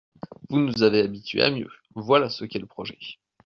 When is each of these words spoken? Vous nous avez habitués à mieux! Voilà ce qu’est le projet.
Vous 0.49 0.57
nous 0.59 0.81
avez 0.81 1.01
habitués 1.03 1.43
à 1.43 1.51
mieux! 1.51 1.69
Voilà 1.93 2.27
ce 2.31 2.43
qu’est 2.43 2.57
le 2.57 2.65
projet. 2.65 2.97